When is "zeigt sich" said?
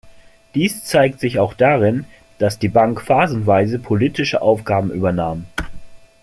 0.83-1.37